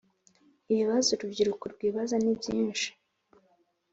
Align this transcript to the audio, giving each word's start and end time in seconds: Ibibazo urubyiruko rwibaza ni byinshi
Ibibazo 0.71 1.09
urubyiruko 1.11 1.63
rwibaza 1.73 2.15
ni 2.23 2.33
byinshi 2.39 2.87